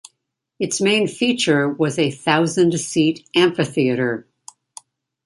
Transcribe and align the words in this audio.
Its 0.57 0.81
main 0.81 1.07
feature 1.07 1.69
was 1.69 1.99
a 1.99 2.09
thousand-seat 2.09 3.27
amphitheater. 3.35 4.27